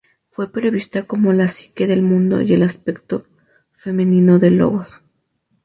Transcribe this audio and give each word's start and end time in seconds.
Fue 0.29 0.51
prevista 0.51 1.03
como 1.03 1.31
la 1.31 1.47
Psique 1.47 1.85
del 1.85 2.01
mundo 2.01 2.41
y 2.41 2.53
el 2.55 2.63
aspecto 2.63 3.27
femenino 3.71 4.39
del 4.39 4.57
Logos. 4.57 4.99